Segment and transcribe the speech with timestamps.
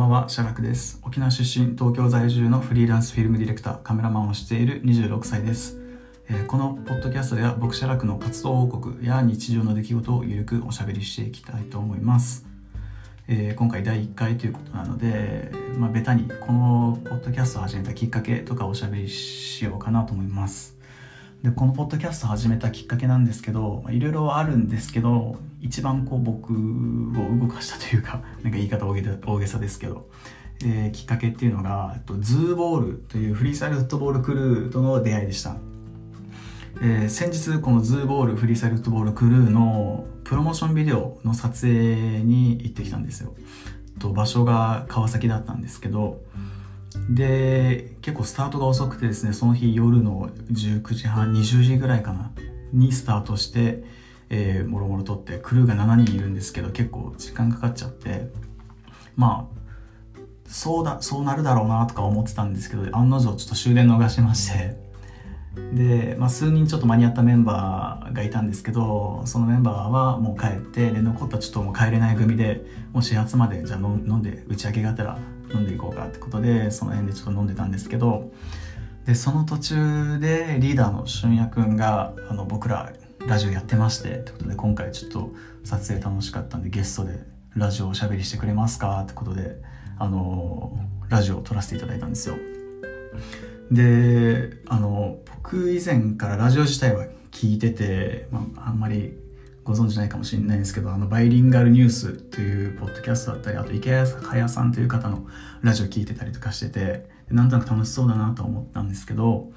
[0.00, 0.98] ばんは、シャラクです。
[1.04, 5.78] 沖縄出身、東京在住のフリーランスフィルムディレクター、カメラマンをしている26歳です。
[6.26, 12.46] えー、このポッドキャストでは、僕シャラクの活動報告や日常の出来事をゆるくおしゃべりしていきたいと思います。
[13.28, 20.78] えー、今回第1回ということなので、まあ、ベタにこのポッドキャストを始めたきっかけとかおしゃべりしようかなと思います。
[21.42, 30.08] でこのポッドキャスト始めたきっかけなんですけどいろいろあるんですけど一番こう僕を動かしたというか なんか言い方大げさですけど、
[30.64, 35.56] えー、きっかけっていうのがズーボールというフリースタイルフットボールクルーとの出会いでした、
[36.80, 43.34] えー、先日このズーボールフリースタイルフットボールクルーのプロモーションビデオの撮影に行ってきたんですよ。
[43.98, 46.22] と場所が川崎だったんですけど、
[47.08, 52.30] で結構スタートが遅くてですねその日夜の19時半20時ぐらいかな
[52.72, 53.84] にスタートして、
[54.30, 58.28] えー、もろもろとってクルーが7人いるんですけど結構時間かかっちゃって
[59.16, 59.60] まあ
[60.46, 64.76] そうだそうなるだろうなとか思ってたんですけど案の定ちょっと終電逃しまして
[65.74, 75.18] で、まあ、数人ちょっと間に合ったメンバーがいたんですけどそのメンバーはもう帰ってで残ったちょっともう帰れない組でもう始発までじゃあ飲んで打ち上げがあったら
[75.52, 78.30] 飲んでいこうかってことでその辺でちょっと飲んでたんですけど
[79.06, 82.92] でその途中でリーダーの俊也くんがあの僕ら
[83.26, 85.30] ラジオやってましてってことで今回ちょっと
[85.64, 87.20] 撮影楽しかったんでゲストで
[87.54, 89.62] ラジオおしゃべりしてくれますかってことで
[89.98, 92.36] あのラジオを撮らせていただいたんですよ。
[93.70, 99.16] であの僕以前からラジオ自体は聞いてて、まあ、あんまり
[99.62, 105.26] ご存知ないかもしれないんですけどあのバイリンガルニュースというポッドキャストだったりあと池谷さんという方の
[105.62, 109.52] ラジオ聞いてたりとかしててなんとなく楽しそうだなと思ったんですけど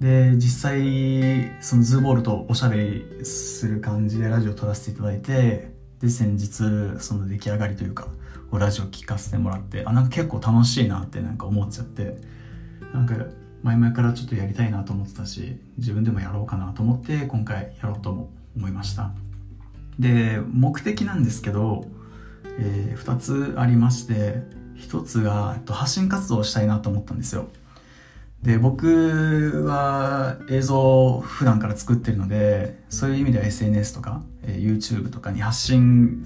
[0.00, 2.76] で実際そのズーボールとおしゃべ
[3.18, 8.06] りする感じでラジオを撮らせていただいてで先日その出来上がりというか
[8.52, 12.16] ラジオ聞かせてもらってあなんか結構楽しいなってなんか思っちゃって
[12.94, 13.14] なんか
[13.62, 19.12] 前々からちょっとやりたいなと思ってたし自分でもやろうかなと思って今回やろうと思いました。
[19.98, 21.84] で目的なんですけど、
[22.60, 24.42] えー、2つありまして
[24.76, 27.48] 1つが発信活動をしたいなと思ったんですよ。
[28.42, 36.24] で僕は映像を普段から作ってるのでそういう意味では SNS とか、えー、YouTube とかに発信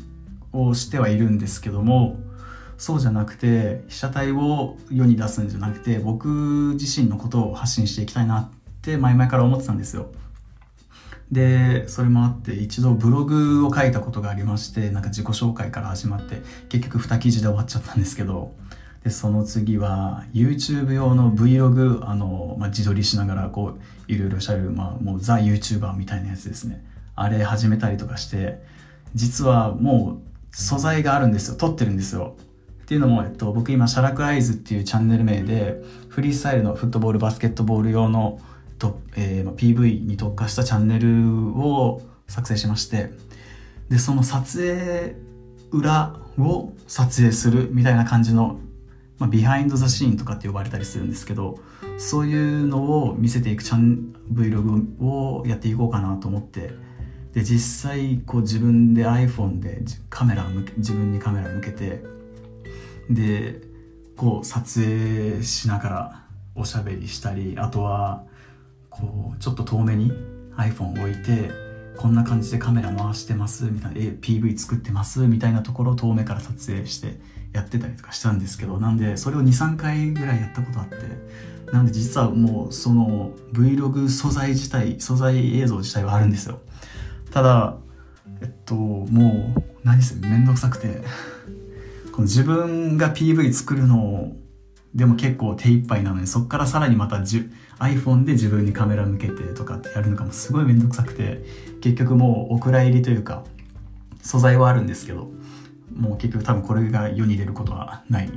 [0.52, 2.18] をしてはいるんですけども
[2.76, 6.28] そうじゃなくて被写体を世に出すんじゃなくて僕
[6.74, 8.50] 自身のことを発信していきたいなっ
[8.82, 10.10] て前々から思ってたんですよ。
[11.30, 18.52] でそれもあって一度ブログを書いたことがありましてなんか自己紹介から始まって結局2記事で終わっちゃったんですけど
[19.04, 23.76] でその次は YouTube 用の Vlog あの、まあ、自撮りしながらこ
[24.08, 26.84] ういろいろしゃべる、まあ、もうザ YouTuber みたいなやつですね。
[27.14, 28.62] あれ始めたりとかして
[29.14, 31.56] 実はもう素材があるんですよ。
[31.56, 32.36] 撮ってるんですよ。
[32.82, 38.38] っていうのも、えっと、僕今、シャラクアイズっていうチャンネル名で、フリースタイルのフットボール、バスケットボール用の
[38.78, 43.10] と、えー、PV に特化したチャンネルを作成しまして、
[43.88, 45.16] で、その撮影
[45.70, 48.58] 裏を撮影するみたいな感じの、
[49.22, 51.60] まあ、ビハインドザシーンとかって呼ばれたりするんですけど、
[51.96, 56.72] そういうのを見せていくチャン Vlog をやっていこうかなと思って、
[57.32, 62.02] で、実際こう自分で iPhone でカメラ向け、自分にカメラ向けて、
[63.10, 63.60] で
[64.16, 66.24] こう撮影しながら
[66.56, 68.24] おしゃべりしたりあとは
[68.90, 70.10] こうちょっと遠目に
[70.56, 71.48] iPhone を置いて
[71.96, 77.20] こんな感じでカメラ回してますみたいな PV 作ってますみたいなところを遠目から撮影して
[77.52, 80.96] やってたりとかしたんですけどなんでそれを23回ぐらいやったことあって
[81.72, 86.60] なんで実はもうその Vlog 素材自体素材映像自体はあるんですよ。
[87.30, 87.76] ただ
[88.40, 91.02] えっともう何せめんどくさくて
[92.12, 94.32] この自分が PV 作るの
[94.94, 97.20] でも結構手一杯なのにそっからさらにまた
[97.82, 101.42] iPhone で自分にカメラ向けてとかってやるのかもすごいめんどくさくて
[101.80, 103.44] 結局もうお蔵入りというか
[104.22, 105.30] 素材はあるんですけど
[105.94, 108.30] もう結局多分これが世に出ることはない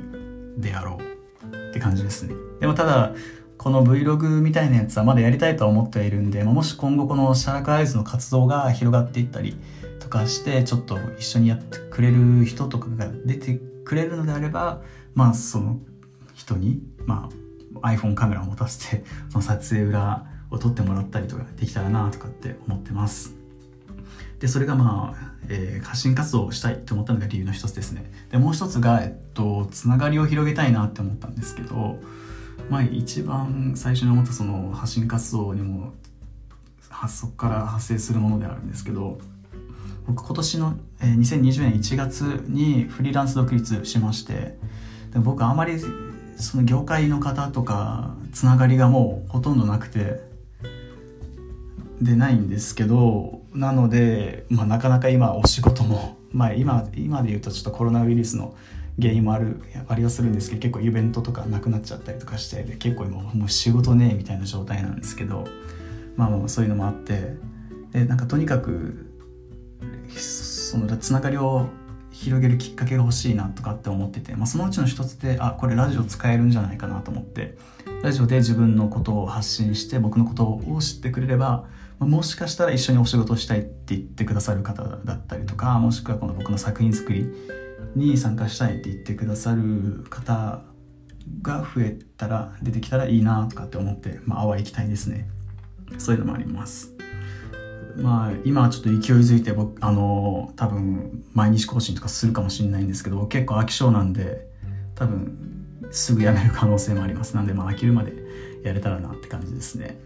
[0.58, 2.34] であろうって感じですね。
[2.60, 3.12] でもただ
[3.56, 9.56] この Vlog みたいなやつはまだやりたいとは思っているんで、もし今後このシャークアイズの活動が広がっていったり
[9.98, 14.82] とかしてちょっと一緒にやってくれる人とかが出てくれるのであれば
[15.14, 15.78] まあその
[16.34, 17.45] 人に、まあ、
[17.82, 23.34] iPhone カメラを持たせて その撮影裏を撮ってもらったりとかできたらなとかって思ってます。
[24.40, 28.10] でそれがまあ、えー、発信活動をしたいと思ったのが理由の一つですね。
[28.30, 31.98] でもう一つが、えっと、つながりを広げたいなって思ったんですけど
[32.70, 35.94] まあ一番最初に思ったその発信活動にも
[36.90, 39.18] 発足から派生するものであるんですけど
[40.06, 44.56] 僕今年の、えー、2020年1月にフリーランス独立しまして
[45.12, 45.78] で僕あまり
[46.36, 50.20] その業界の方とかつながりがもうほとんどなくて
[52.00, 58.54] でないんですけどなので、まあ、なかなか今お仕事も、 まあ今、今で言うとちょっとコロナウイルスの
[59.00, 65.44] 原因もあるありはするんですけど結構イベントとかなくなっちゃったりとかしてで結構今もう仕事ねえみたいな状態なんですけど
[66.16, 67.36] まあまあそういうのもあって
[67.92, 69.06] でなんかとにかく
[70.16, 71.68] そのつながりを
[72.16, 77.56] 広げるきっかけが欲しいなとかって思ってて、まあ、そのうちの一つであこれラジオ使えるんじゃないかなと思って
[78.02, 81.66] ラジオで自分のことを発信して僕のことを知ってくれれば
[81.98, 87.28] まもしかしたら一緒にお仕事したいって言ってくださる方だったりとかもしくはこの僕の作品作り
[87.94, 90.62] に参加したいって言ってくださる方
[91.42, 95.28] が増えたら出てきたらいいなとかって思って、まあ、淡い期待ですね。
[95.98, 96.95] そういうのもあります。
[97.96, 104.48] まあ今はちょっと勢いづいて僕あの多分毎日更新とかするかもしれないんですけど結構飽き性なんで
[104.94, 107.36] 多分すぐやめる可能性もあります。
[107.36, 108.12] なんでまあ飽きるまで
[108.62, 109.98] やれたらなって感じですね。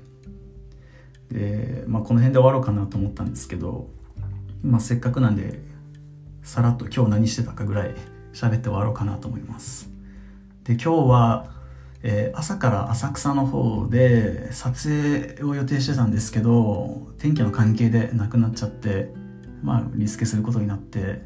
[1.30, 3.88] で、まあ、この辺で終わろうかなと思ったんですけど、
[4.62, 5.60] まあ、せっかくなんで
[6.42, 7.94] さらっと今日何してたかぐらい
[8.32, 9.88] 喋って終わろうかなと思います。
[10.64, 11.59] で今日は、
[12.02, 19.12] えー、朝から浅草の方で撮影を予定してたんですけど天気の関係でなくなっちゃって
[19.62, 21.22] まあリスケすることになって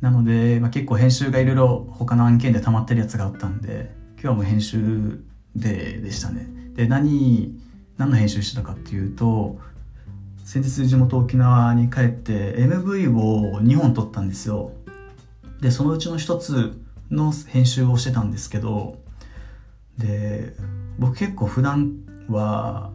[0.00, 5.20] なので、まあ、結構編集がいろいろ他の案件で溜まってるやつがあったんで今日はもう編集
[5.54, 6.48] ででしたね。
[6.74, 7.60] で何
[7.98, 9.58] 何の編集してたかっていうと
[10.44, 14.72] 先日地元沖縄に帰って MV を2本撮ったんですよ。
[15.60, 16.76] でそのうちの1つ
[17.10, 19.01] の編集をしてたんですけど
[20.02, 20.54] で
[20.98, 21.92] 僕結構普段
[22.28, 22.90] は、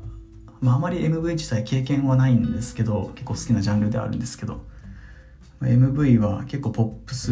[0.62, 4.62] まあ、あまり MV 自体経験はないんですけど結構好きなジャンルではあるんですけど
[5.62, 7.32] MV は結構ポップス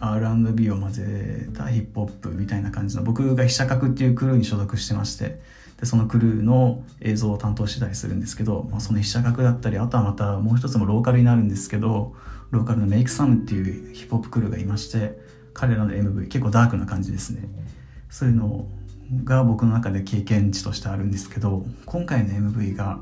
[0.00, 5.40] R&B を混ぜたヒップホップみたいな感じの僕が飛車角っていうクルーに所属してまして
[5.80, 12.14] でそのクルーの映像を担当してたりするんですけど、まあ、その飛車角だったりあとはまたもう一つもローカルになるんですけど
[12.52, 15.18] ローカルのメイクサムっていうヒップホップクルーがいまして
[15.52, 17.48] 彼らの MV 結構ダークな感じですね。
[18.12, 18.68] そういうのを
[19.24, 22.98] が僕の中で経験値としてあるんですけど今回の MV が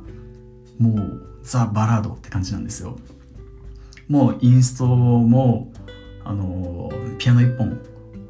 [0.79, 2.99] もうザ・バラードって感じなんですよ。
[4.09, 5.73] もうインストも
[6.25, 7.81] あのピアノ1本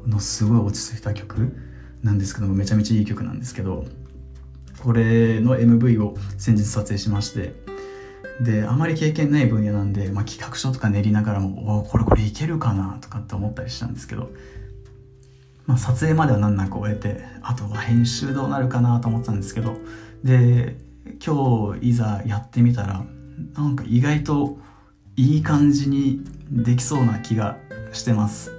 [0.07, 1.55] のすごい落ち着いた曲
[2.03, 3.85] なんですけどめちゃめちゃいい曲なんですけど
[4.83, 7.53] これの MV を先日撮影しまして
[8.41, 14.31] であまり経験ない分野なんで、まあ、企画書とか練りながらもおこれこれいけるかなとかって思ったりしたんですけど、
[15.67, 19.77] まあ、撮影までは難なく終えてあとは編集どうなるかなと思ってたんですけど。
[20.23, 20.77] で
[21.23, 23.03] 今日いざやってみたら
[23.55, 24.57] なんか意外と
[25.15, 27.57] いい感じにできそうな気が
[27.91, 28.51] してます。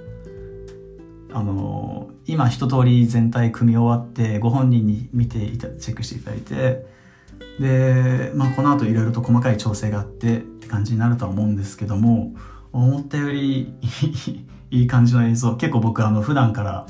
[1.33, 6.85] あの今一通り全体組み終わってご本人に見ていたチェックしていただいて
[7.59, 12.35] で、まあ、この後いろいろと細かい調整があってって感じになるとは思うんですけども
[12.71, 13.73] 思ったより
[14.73, 16.87] いい感じの映像結構僕あの普段から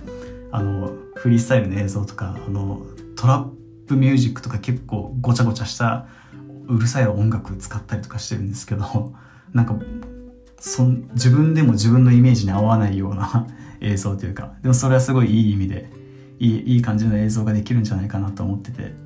[0.52, 2.82] あのフリースタイルの映像とかあの
[3.18, 6.08] トラップミュージックとか結構ごちゃごちゃした
[6.68, 9.14] うるさい音楽使ったりとかしてるんですけど
[9.52, 9.76] なんか
[10.60, 13.48] そん自分でも自分のイメージに合わないような
[13.82, 15.92] 映像というかでもそれはすごいいい意味で
[16.40, 19.04] いいいい感じの映像ができるんじゃないかなと思ってて。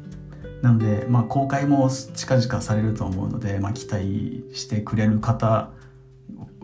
[0.61, 5.69] なので、まあ、公開も近々されると思うので、まあ、期待してくれる方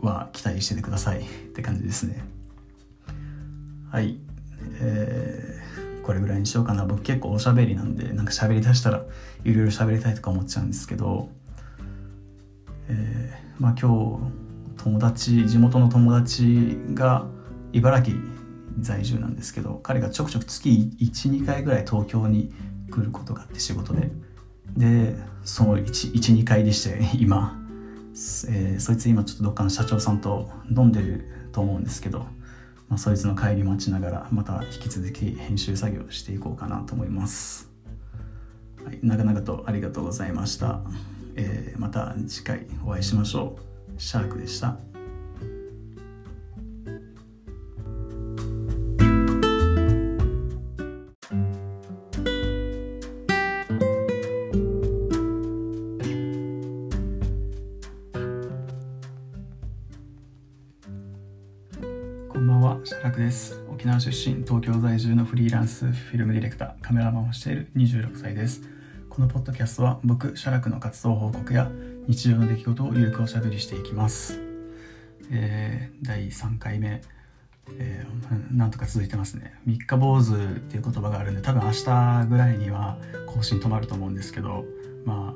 [0.05, 2.23] は期待しててくださいって感じですね。
[3.91, 4.17] はい。
[4.81, 6.85] えー、これぐらいにしようかな。
[6.85, 9.03] 僕結構おしゃべりなんでなんか喋りだしたら
[9.43, 11.29] いろいろ喋りたいとか思っちゃうんですけど。
[12.89, 14.19] えー、まあ今
[14.77, 17.25] 日友達地元の友達が
[17.71, 18.17] 茨城
[18.79, 22.51] 在住なんですけど彼がちょくちょく月12回ぐらい東京に
[22.91, 24.11] 来ることがあって仕事で。
[24.77, 27.59] でその12回でして今、
[28.49, 32.19] えー、そいつ今ちょっとどっかの社長さんと飲んでると思うんですけど、
[32.89, 37.71] まあ、そいつの帰り待ちながらまた引き続き編集作業していこうかなと思います、
[38.85, 40.81] はい、長々とありがとうございました、
[41.35, 43.73] えー、また次回お会いしましょう。
[43.97, 44.92] シャークでした。
[65.23, 68.61] のフリーランスフィルムディレクターカメラマンをしている26歳です。
[69.09, 71.71] このポッドキャストは僕写楽の活動報告や
[72.07, 74.37] 日常の出来事をゆるくおしゃべりしていきます、
[75.31, 77.01] えー、第3回目。
[77.79, 79.53] えー、なんとか続いてますね。
[79.65, 84.65] 三日坊主っていう言葉があるんで多分明日ぐらいには更新止まると思うんですけど
[85.05, 85.33] ま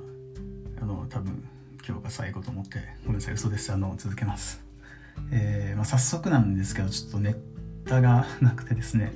[0.80, 1.48] ああの多分
[1.88, 3.72] 今日が最後と思ってごめんなさい嘘です。
[3.72, 4.62] あの続けます、
[5.32, 7.38] えー、まあ、早速なんですけどちょっとネ
[7.86, 9.14] タがなくてですね。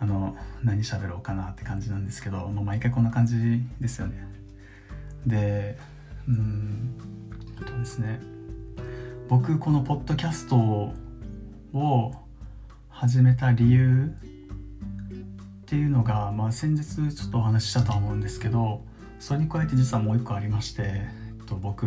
[0.00, 3.36] あの何喋ろうかなって感じなんですけど、まあ、毎回こんな感じ
[3.80, 4.26] ですよね。
[5.26, 5.78] で
[6.26, 6.96] うん
[7.64, 8.20] とですね。
[9.28, 12.14] 僕このポッドキャストを
[12.88, 14.12] 始めた理由
[15.62, 18.84] っていうのが、まあ、先日ちょっとお話ししたとは思うんですけど
[19.20, 21.10] それに加えて実はもう一個ありまして、え
[21.42, 21.84] っと、僕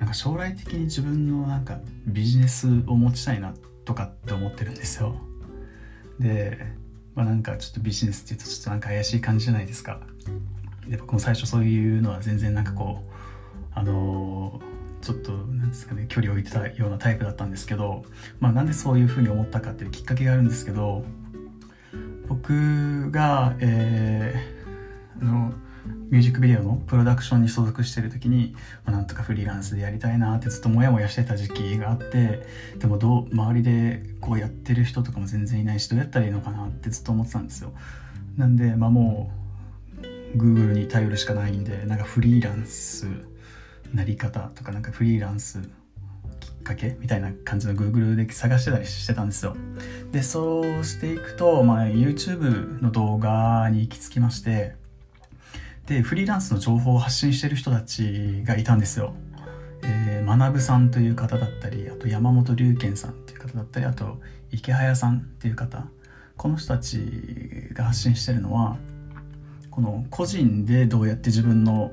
[0.00, 5.14] なんか将来的に自分のなんかビジネスを持ちたいなとかって思ってるんですよ。
[6.18, 6.58] で
[7.14, 10.00] まあなんかちょっとビジネスっていうとちょっとなんか怪しい感じじゃないですか。
[10.88, 13.12] で僕も最初そういうのは全然なんかこう
[13.72, 14.60] あの
[15.00, 18.04] ちょっとなんですかね距離を置いてたようなタイプだったんですけど
[18.40, 21.04] まあなんでそういうふうに思ったかっていうきっかけがあるんですけど
[22.28, 25.52] 僕がえー、あの
[25.84, 32.46] ミュージックビデオのプロダクションに所属してる時に、まあ、なんとかフリーランスでやりたいなってずっとモヤモヤしてた時期があって
[32.78, 37.72] でもどう周りでこうやってる人とかも全然いないしどうやったらいいのかなってずっと思ってたんですよ。
[38.36, 39.30] なんでまあも
[40.34, 43.06] う Google に頼るしかないんでなんかフリーランス
[43.92, 45.60] なり方とかなんかフリーランス
[46.40, 49.56] きっかけみたいな感じの Google で探してたりしてたんですよ。
[50.12, 54.76] でそうしていくと、まあ、YouTube の動画に行き着きまして
[55.86, 59.14] でフリーランスの情報を発信してる人たちがいたんですよ。
[59.82, 64.18] えー、学さんという方だったりあと山本龍賢さんっていう方だったりあと
[64.50, 65.86] 池早さんっていう方
[66.36, 68.78] この人たちが発信してるのは
[69.70, 71.92] この個人でどうやって自分の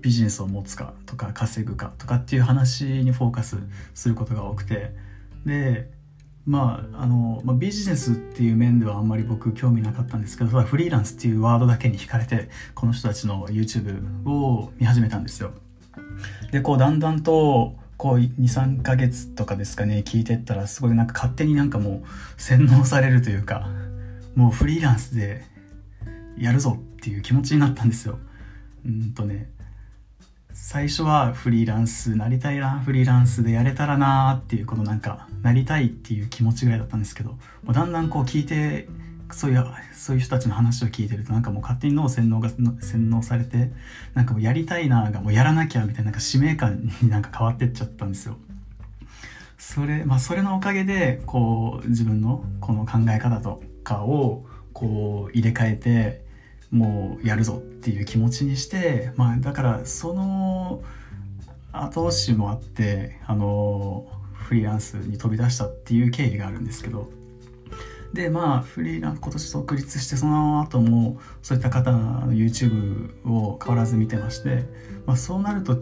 [0.00, 3.58] ビジネスを持つかとか稼ぐかとかっていう話にフォーカス
[3.94, 4.94] することが多くて
[5.44, 5.90] で
[6.46, 15.52] まああの、まあ、ビジネスっていう面ではあんまり僕興味なかったんですけどただフリーランスっていうワードだけに惹かれてこの人たちの YouTube を見始めたんですよ。
[16.52, 22.02] でこうだんだんとこう23ヶ月とかですかね聞いてったらすごいなんか勝手になんかも
[22.38, 23.68] う洗脳されるというか
[24.34, 25.44] もうフリーランスで
[26.38, 28.18] やるぞっていう気持ちになったんですよ。
[28.86, 29.50] うんとね
[30.62, 37.38] 最初はフリーランスなりたいなフリーランスでやれたらなっていうこのなんかなりたいっていう気持ちぐらいだったんですけども
[37.70, 38.86] うだんだんこう聞いて
[39.32, 39.64] そういう
[39.96, 43.72] そういう人たちの話を聞いてるとなんかもう勝手に脳洗脳が洗脳されて
[44.14, 48.36] なんかもうやりたいながもうやらなきゃみたいななんか使命感になんか変わってっちゃったんですよ。
[49.58, 56.29] それまあそれのおかげでこう自分のこの考え方とかをこう入れ替えて
[56.70, 60.82] もうやるぞっていう気持ちにしてまあだからその
[61.72, 67.08] 後押しもあってあのフリーランスに飛び出したっていう経緯があるんですけど。
[68.12, 74.64] でまあフリーランス今年独立してその後もそういった方の YouTube を変わらず見てまして、
[75.06, 75.78] まあ、そうなると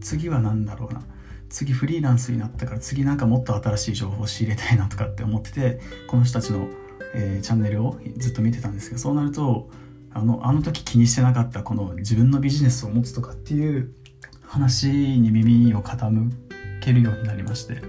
[0.00, 1.02] 次は何だろうな。
[1.48, 6.66] 次フリーランスになったから次なんかもっと新しい情報を仕入れたいなとかって思っててこの人たちの、
[7.14, 9.68] えー、チャンネルをずっと見てたんですけどそうなると
[10.14, 13.94] あのあの時気にしてなかったこの自分のビジネスを持つとかっていう
[14.46, 16.30] 話に耳を傾
[16.80, 17.82] けるようになりまして。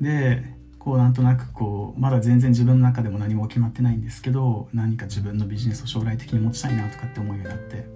[0.00, 7.86] でこうなんとなくこうまだ全然自分の中でも何も決まってないんですけど何か自分のビジネスを将来的に持ちたいなとかって思うようになって。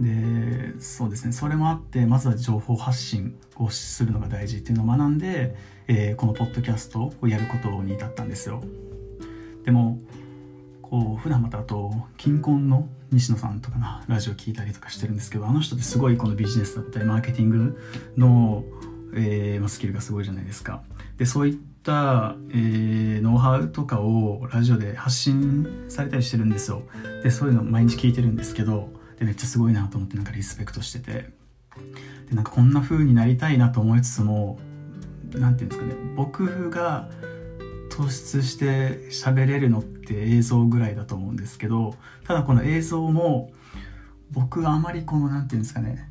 [0.00, 1.32] でそうですね。
[1.32, 5.54] それもあってまずは情報発信をするのが大事っていうのを学んで、
[5.88, 8.62] えー、このポッドキャストをやることに至ったんですよ。
[9.64, 9.98] でも
[10.92, 17.80] こう普段またあと金婚の西野さんとかなラジオ聞いたりとかしてるんですけどあの人ってすごいこのビジネスだったりマーケティング
[18.18, 18.62] の、
[19.14, 20.82] えー、スキルがすごいじゃないですか。
[21.16, 26.82] でそういった、えー、ノウハウとかをラジオで発信されたりしてるんですよ。
[27.22, 31.30] でそういうの毎日聞いてるんですけどでめっちゃすごいなと思ってなんかリスペクトしてて。
[32.28, 34.58] でなんかこんな風になりたいなと思いつつも
[35.32, 35.94] 何て言うんですかね。
[36.16, 37.08] 僕が
[37.92, 41.94] 突出して喋れるのって映像ぐらいだと思うんですけど
[42.24, 43.52] ただこの映像も
[44.30, 46.10] 僕はあまりこの何て言うんですかね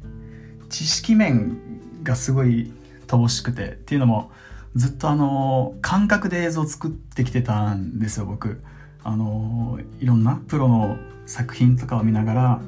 [0.69, 1.57] 知識面
[2.03, 2.71] がすごい
[3.07, 4.31] 乏しくてっていうのも
[4.75, 8.61] ずっとあの感覚で映像を作ってきてたんですよ僕。
[9.03, 12.61] あのいろんなプロの作品とかを見ながら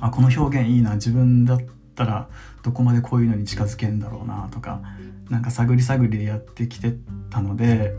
[0.00, 1.60] あこの表現いいな自分だっ
[1.94, 2.28] たら
[2.62, 4.80] どこまでこういうのに近づけんだろうなとか
[5.28, 6.94] なんか探り探りでやってきて
[7.30, 7.94] たので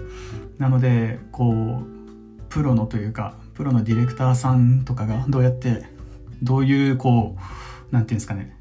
[0.60, 5.84] なのでこうプロのというかプロのディレクターさんとかがどうやって
[6.44, 7.42] どういうこう
[7.90, 8.56] 何て言うんですかね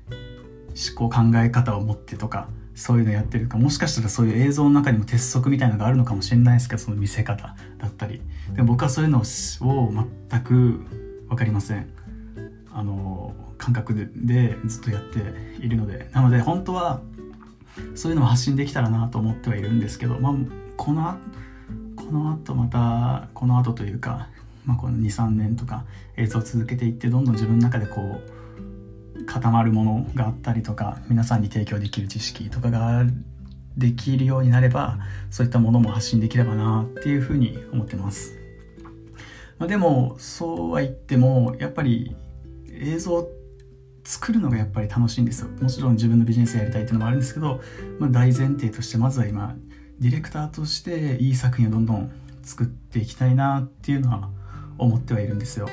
[0.97, 8.23] 思考考え方を持ってとかそういうのやってるかもしかしたらそういう映像の中にも鉄則みたいなのがあるのかもしれないですけどその見せ方だったり。
[8.55, 10.85] でも僕はそういうのを全く
[11.29, 11.89] 分かりません。
[12.73, 15.19] あの感覚ででずっとやって
[15.61, 16.09] いるので。
[16.13, 17.01] なので本当は
[17.97, 20.35] そういうのを発信できたらなと思ってはいるんですけど、まあ、
[20.77, 21.17] この
[22.09, 24.29] この後またこの後というか、
[24.65, 25.85] まあ、この23年とか
[26.17, 28.23] 映像を続けていってどんどん自分の中でこ
[29.15, 33.05] う固まるものがあったりとか皆さんに提供できる知識とかが
[33.77, 34.99] できるようになれば
[35.31, 38.39] そういったものも発信できればなっていうふうに思ってます、
[39.59, 42.17] まあ、でもそうは言ってもやっぱり
[42.73, 43.29] 映像
[44.03, 45.49] 作るのがやっぱり楽しいんですよ。
[45.61, 47.61] もちろん自分のビジネスやりたいっていうのもあるんですけど、
[47.99, 49.55] まあ、大前提としてまずは今
[50.01, 52.13] ディレクターとしていい作品をどんどん
[52.43, 54.31] 作っていきたいなっていうのは
[54.79, 55.69] 思ってはいるんですよ。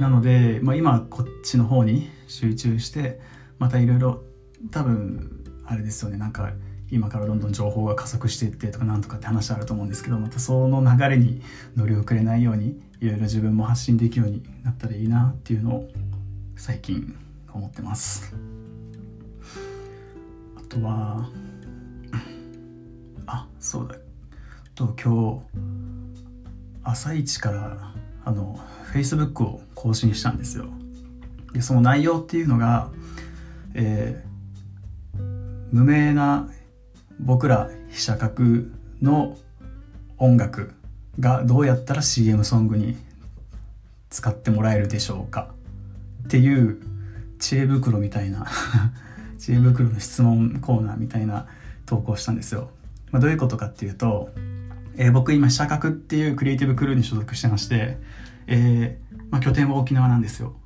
[0.00, 3.20] なので、まあ、今こっちの方に集中して
[3.58, 4.22] またいろいろ
[4.70, 6.16] 多分あれですよね。
[6.16, 6.52] なんか
[6.90, 11.42] 今からどんどん情報が加速していってとかなんとかって話あると思うんですけどまたその流れに
[11.76, 15.88] 乗り遅れないようにいろいろ自分も発信できるようになったらいいなっていうのを
[16.56, 17.16] 最近
[17.52, 18.34] 思ってます。
[20.56, 21.28] あとは
[23.26, 23.96] あそうだ。
[24.74, 25.64] と今日
[26.82, 27.92] 朝一から
[28.24, 28.58] あの
[28.92, 30.66] Facebook を更新したんですよ。
[31.52, 32.90] でその内容っていうのが、
[33.74, 35.20] えー、
[35.72, 36.48] 無名な
[37.20, 38.44] 僕ら被写角
[39.00, 39.36] の
[40.18, 40.74] 音楽
[41.20, 42.96] がどうやったら CM ソングに
[44.10, 45.54] 使ってもらえるでしょうか。
[46.24, 46.80] っていう
[47.38, 48.46] 知恵袋みたいな
[49.38, 51.46] 知恵袋の質問コーナーみたいな
[51.86, 52.70] 投稿したんですよ。
[53.14, 54.30] まあ、どういうことかっていうと、
[54.96, 57.96] えー、僕今、社格っていうクリエイティブクルーに所属してまして、
[58.48, 60.56] えー、まあ、拠点は沖縄なんですよ。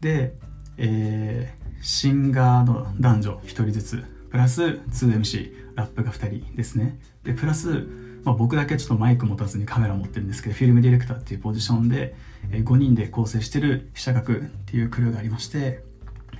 [0.00, 0.34] で、
[0.78, 6.98] えー、シンガーの男女1人ずつ、プラス 2MC、ラップが2人ですね。
[7.22, 7.86] で、プラス、
[8.24, 12.16] まあ、僕だけちょっとマイク持たずにカメラ持ってるんですけど、フィルムディレクターっていうポジションで、
[12.50, 15.84] えー、5人で構成してる被写学っていうクルーがありまして、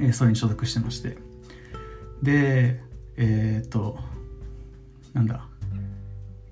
[0.00, 1.18] えー、それに所属してまして。
[2.20, 2.82] で、
[3.16, 4.00] えっ、と、
[5.12, 5.46] なんだ、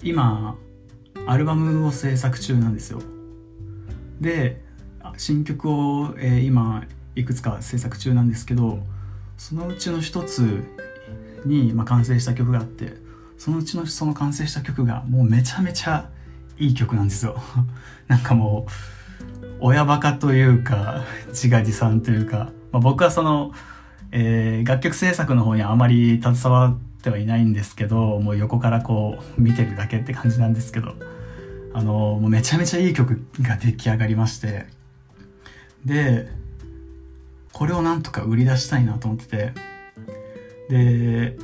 [0.03, 0.57] 今
[1.27, 3.01] アルバムを制作中なんですよ。
[4.21, 4.63] で
[5.17, 6.85] 新曲を、えー、今
[7.15, 8.79] いくつか制作中なんですけど
[9.37, 10.65] そのうちの一つ
[11.45, 12.95] に、まあ、完成した曲があって
[13.39, 16.11] そのうちのその完成した曲がもうめちゃめちゃ
[16.59, 17.41] いい曲なんですよ。
[18.09, 23.53] なんかもう親バカというか自画自賛というか、まあ、僕はその、
[24.13, 30.95] えー、楽曲制作の方にあまり携わっててはいないんですけどもう横からこう見てるだけって感じなんですけど
[31.73, 34.67] あのもうめちゃめちゃいい曲が出来上がりまして
[35.85, 36.29] で
[37.53, 39.53] これをなんとか売り出したいなと思ってて
[40.69, 41.37] で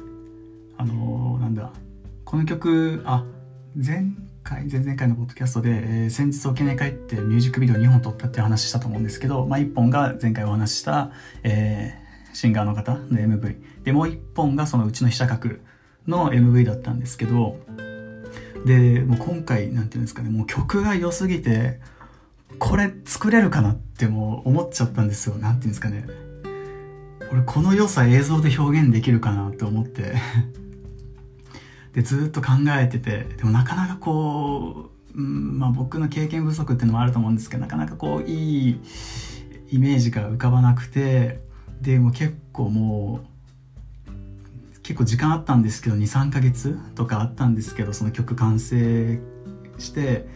[0.78, 1.72] あのなんだ
[2.24, 3.24] この曲あ
[3.74, 4.06] 前
[4.42, 11.10] 回前々回のポッドキャストで、えー、先日沖縄に帰ってミュージックビデオ2本撮ったっていう話したと思うんですけど、まあ、1本が前回お話しした、
[11.42, 12.05] えー、
[12.36, 15.56] シンガーの方の MV でもう1本がそのうちの被写角
[16.06, 17.56] の MV だったんですけど
[18.66, 21.80] でもう今回なんていうんですかねもう曲が良すぎて
[22.58, 25.36] これ作れるかなってもう思っちゃったんですよ。
[25.36, 26.06] なんていうんですかね。
[27.32, 30.14] 俺この良さ映像で表現できるかなって思って。
[31.92, 38.80] でずっと考えててでもなかなかこう、うんまあ、僕の経験不足っていうのもあると思うんですけどなかなかこういい
[39.70, 41.40] イメージが浮かばなくて
[41.80, 43.36] でも結構もう
[44.82, 49.18] 結構時間あったんですけど23ヶ月とかあったんですけどその曲完成
[49.78, 50.26] して、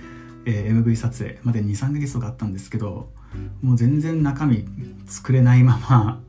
[0.44, 3.12] えー、MV 撮影まで23ヶ月とかあったんですけど
[3.62, 4.64] もう全然中身
[5.06, 6.20] 作れないまま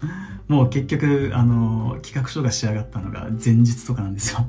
[0.48, 4.46] もう結局あの企画書が仕上がったのが前日とかなんですよ。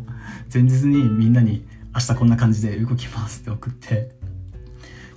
[0.53, 4.11] 前日にみんなに明日こんな感じで動きますって送って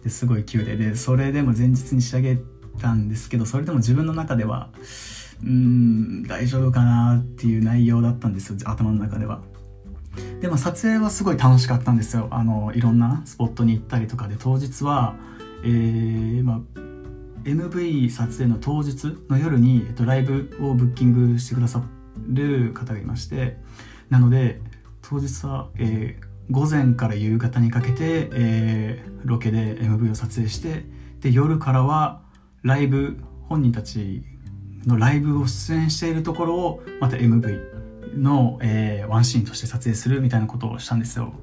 [0.04, 0.78] ですごい急で。
[0.78, 2.38] でそれでも前日に仕上げ
[2.80, 4.70] たんですけどそれでも自分の中では
[5.44, 9.42] うん大丈夫かなっていう内容だったんですよ頭の中では。
[10.40, 12.28] でも撮影はすごい楽しかったんですよ。
[12.32, 14.36] あのいろんなスポットに行ったりとかで。
[14.38, 15.16] 当日は
[15.64, 16.80] えー、まあ
[17.44, 21.84] MV 撮影の当日の夜に、えっと、ライブをブッキングしてくださ
[22.30, 23.58] る方がいまして。
[24.10, 24.62] なので
[25.02, 30.86] 当日は、えー、午前から夕方にかけて、えー、ロケで MV を撮影して
[31.22, 32.22] で夜からは
[32.62, 33.18] ライブ
[33.48, 34.24] 本人たち
[34.86, 41.34] のライブを出演しているところをまた MV の、えー、ワンシーンとして撮影するみたいなことをしたんですよ。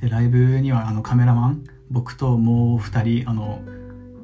[0.00, 3.60] でライブにはあのカメラマン僕ともう2人あの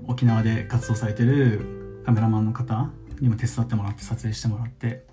[0.06, 5.08] 沖縄で活動されてるカメラマンの方にも手伝ってもらって撮影してもらって。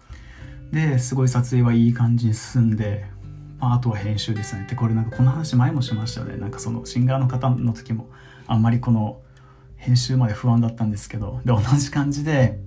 [0.72, 3.06] ですごい撮影はいい感じに進んで、
[3.58, 4.67] まあ、あとは編集ですね。
[4.70, 6.38] でこれなんかこの話前もしましたよね。
[6.38, 8.10] なんかそのシンガーの方の時も
[8.48, 9.22] あんまりこの
[9.78, 12.60] 編集まで不安だったんですけどで同じ感じで、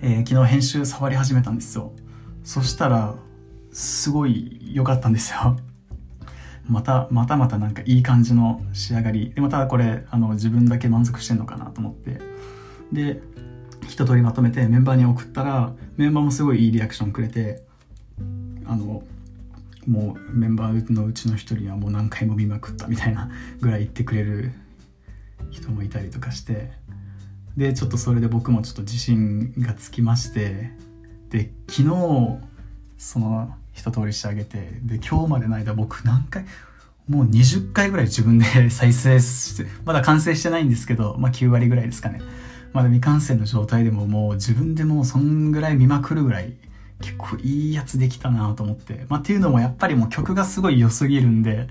[0.00, 1.92] えー、昨日編集触り始めたんですよ。
[2.44, 3.16] そしたら
[3.72, 5.56] すごい良かったんですよ。
[6.68, 9.32] またまたまたなんかいい感じの仕上がり。
[9.34, 12.20] でまたこれあの自分だけ満足してんのかなと思って。
[12.92, 13.20] で
[13.88, 17.64] 一通りまとめてメンバーに送ったらメンバーもすごいいいリアクションくれて
[18.66, 19.02] あの
[19.86, 23.30] もうメンバーのうちの一人はもう何回も見まくったみたいな
[23.60, 24.52] ぐらい言ってくれる
[25.50, 26.70] 人もいたりとかして。
[27.58, 30.70] でちょっとそれで僕もちょっと自信がつきまして
[31.28, 32.38] で昨日
[32.96, 36.44] その一通りしてあげてで今日までの間僕何回
[37.08, 42.20] もう20回ぐらい自分で 再生してまだ完成してないんですけどまあ9割ぐらいですかね
[42.72, 46.54] まだ未完成の状態でももう自分でもうそんぐらい見まくるぐらい
[47.00, 49.06] 結構いいやつできたなと思って。
[49.08, 51.68] まあっていうのもやっぱりもう曲がすごい良すぎるんで、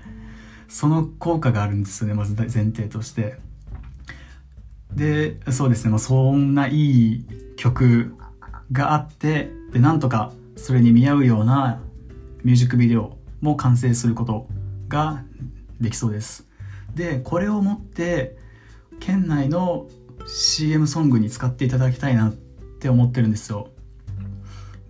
[0.68, 3.38] その効果があるんですよね、まず前提として。
[4.98, 7.24] で、そうですね、まあそんないい
[7.56, 8.14] 曲
[8.72, 11.80] があって、で、なんとかそれに見合うような
[12.42, 14.48] ミュージックビデオも完成すること
[14.88, 15.22] が
[15.80, 16.46] できそうです。
[16.94, 18.36] で、これをもって、
[19.00, 19.86] 県内の
[20.26, 23.68] CM ソングに使っていただきたいなって思ってるんですよ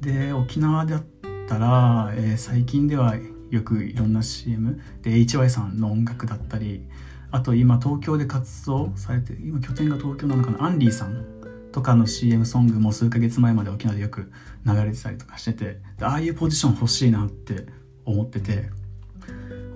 [0.01, 1.03] で沖縄だっ
[1.47, 3.15] たら、えー、最近では
[3.51, 6.83] よくいろんな CM で HY さんの音楽だったり
[7.31, 10.65] あと今東京で活動されて今拠点が東京なのかな？
[10.65, 11.25] アンリーさん
[11.73, 14.33] とかの CM ソングも数ヶ月前まで沖縄でよく
[14.67, 17.67] 流れてたりとかしててああいうポジション欲しいなって
[18.05, 18.71] 思ってて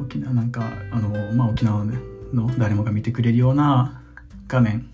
[0.01, 1.85] 沖縄なんかあの、まあ、沖縄
[2.33, 4.03] の誰もが見てくれるような
[4.49, 4.91] 画面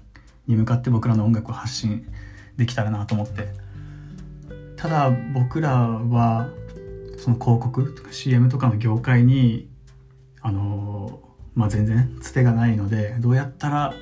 [0.47, 2.07] に向かって僕らの音楽を発信
[2.57, 3.49] できたらなと思って。
[4.77, 6.49] ただ僕らは
[7.17, 9.69] その広告とか CM とかの業界に
[10.41, 11.21] あの
[11.59, 13.95] まあ全然つてがないのでどうやったら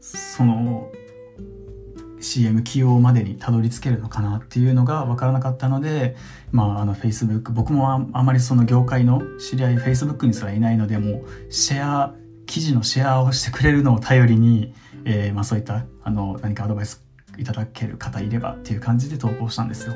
[0.00, 0.90] その
[2.20, 6.16] CM 起用までにたどり着けるのかなっていうのが分からなかったので、
[6.50, 12.14] まあ、あの Facebook 僕もああまりその業界の知り合い Facebook にすらいないのでもうシェア
[12.46, 14.72] 記事のシェアをしてくれるのを頼りに
[15.04, 17.02] えー、まあ、そういったあの何かアドバイス
[17.38, 19.94] いただける方いればっていう感じで投稿したんですよ。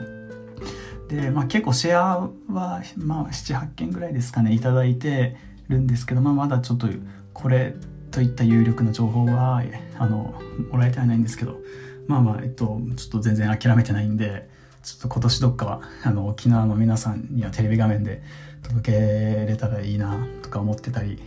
[1.09, 5.37] で、まあ、結構シェアは、まあ、78件ぐらいですかねいただいて
[5.68, 6.88] るんですけど、まあ、まだちょっと
[7.33, 7.75] これ
[8.11, 9.62] といった有力な情報は
[9.98, 10.35] あの
[10.70, 11.59] もらえてはないんですけど
[12.07, 14.48] まあまあえっとちょっと全然諦めてないんで
[14.83, 18.22] ちょっと今年どっかはあの沖縄の皆さんにはテレビ画面で
[18.62, 21.18] 届けれたらいいなとか思ってたり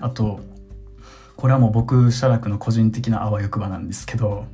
[0.00, 0.40] あと
[1.36, 4.46] これはもう僕写楽の個人的なあわよくばなんですけど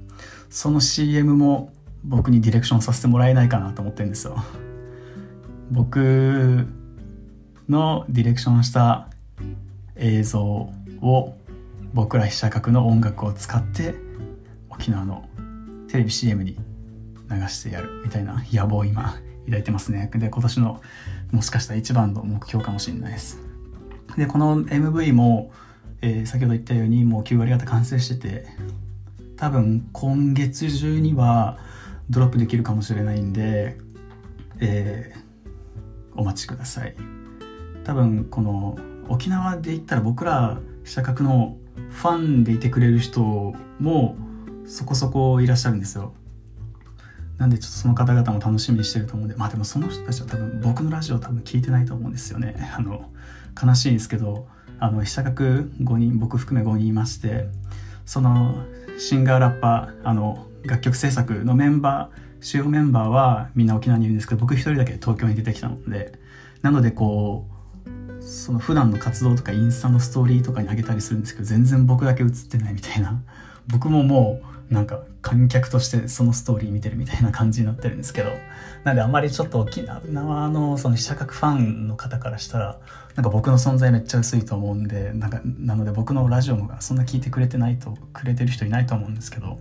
[0.49, 1.73] その CM も
[2.05, 4.37] 僕にディレクションさせてもらえないかなと思ってるんですよ。
[5.73, 6.69] 僕
[7.69, 9.09] のディレクションした
[9.97, 11.35] 映像を
[11.93, 13.95] 僕ら被写角の音楽を使って
[14.71, 15.29] 沖縄の
[15.89, 16.57] テレビ CM に
[17.31, 20.11] 流してやるみたいな野望を今抱いてますね。
[20.15, 20.81] で今年の
[21.33, 23.41] もしかしたら一番の目標かもしれないです。
[24.17, 25.53] でこの MV も
[26.03, 28.47] えー、先ほど言ったようにもう9割方完成してて
[29.37, 31.59] 多分今月中には
[32.11, 33.77] ドロップできるかもしれないんで、
[34.61, 36.95] えー、お待ちください。
[37.85, 41.57] 多分この沖縄で言ったら僕ら社格の
[41.91, 44.17] ファンでいてくれる人も
[44.67, 46.13] そこそこいらっしゃるんですよ。
[47.39, 49.35] なんでちょっとその方々も楽しみにしてると思うんで。
[49.37, 52.57] まあでもその人たちは多分僕のラジオ多分聞いてないと思うんですよね。
[52.77, 53.11] あの
[53.63, 57.49] 悲しいんですけどあの被写角5人僕含め5人いまして。
[58.05, 58.65] その
[58.99, 66.19] シンガーラッパーあの楽曲制作のメンバー主要メンバーはみんな沖縄にいるんですけど僕一人だけ東京に出てきたので。
[66.63, 67.56] なのでこう
[68.27, 73.23] その普段の活動とかインスタのストーリーとかにあげたりするんですけど全然僕だけ映ってないみたいな。
[73.69, 78.31] 僕ももうなんか観客としてそのストーリー見てるみたいな感じになってるんですけど
[78.85, 82.79] なんであんまりちょっと沖縄のその被写角ファンの方からしたら
[83.17, 89.59] なんか僕の存在めっちゃ薄いと思うんでなんかなので僕のラジオもそんな聞いてくれてないとくれてる人いないと思うんですけど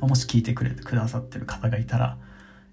[0.00, 2.16] もし聞いてくれてくださってる方がいたら、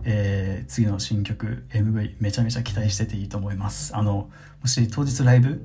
[0.10, 3.94] えー、次の新曲 MV めちゃめちゃ期待してていいと思います。
[3.94, 4.30] あの
[4.62, 5.62] もし当日ライブ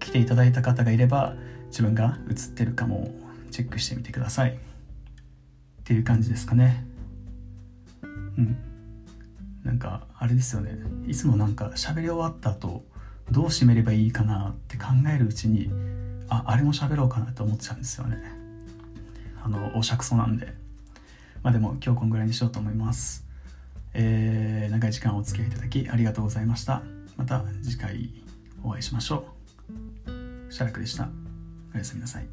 [0.00, 1.36] 来ていただいた方がいれば
[1.68, 3.14] 自分が映ってるかも
[3.52, 4.50] チェックしてみてください。
[4.50, 4.54] っ
[5.84, 6.84] ていう感じですかね。
[8.02, 8.06] う
[8.40, 8.56] ん。
[9.62, 10.76] なんかあれですよね。
[11.06, 12.84] いつもなんか喋り終わった後
[13.30, 15.70] どう締めればいいかなって考えるうちに
[16.28, 18.18] ああれも喋ろうかなって思っちゃうんですよね。
[19.44, 20.54] あのおしゃくそなんで。
[21.44, 23.25] まあでも今日こんぐらいにしようと思います。
[23.98, 26.82] えー、長い時間お付き合いいただきありがとうございました。
[27.16, 28.10] また次回
[28.62, 29.26] お会いしましょ
[30.06, 30.52] う。
[30.52, 31.08] シャラクでした。
[31.74, 32.28] おやすみなさい。